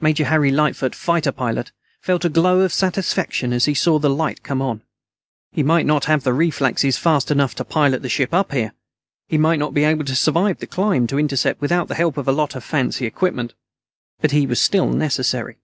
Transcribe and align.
Major 0.00 0.26
Harry 0.26 0.52
Lightfoot, 0.52 0.94
fighter 0.94 1.32
pilot, 1.32 1.72
felt 2.00 2.24
a 2.24 2.28
glow 2.28 2.60
of 2.60 2.72
satisfaction 2.72 3.52
as 3.52 3.64
he 3.64 3.74
saw 3.74 3.98
the 3.98 4.08
light 4.08 4.44
come 4.44 4.62
on. 4.62 4.82
He 5.50 5.64
might 5.64 5.84
not 5.84 6.04
have 6.04 6.24
reflexes 6.24 6.96
fast 6.96 7.32
enough 7.32 7.56
to 7.56 7.64
pilot 7.64 8.02
the 8.02 8.08
ship 8.08 8.32
up 8.32 8.52
here; 8.52 8.72
he 9.26 9.36
might 9.36 9.58
not 9.58 9.74
be 9.74 9.82
able 9.82 10.04
to 10.04 10.14
survive 10.14 10.58
the 10.60 10.68
climb 10.68 11.08
to 11.08 11.18
intercept 11.18 11.60
without 11.60 11.88
the 11.88 11.96
help 11.96 12.16
of 12.16 12.28
a 12.28 12.32
lot 12.32 12.54
of 12.54 12.62
fancy 12.62 13.04
equipment; 13.04 13.52
but 14.20 14.30
he 14.30 14.46
was 14.46 14.60
still 14.60 14.90
necessary. 14.90 15.58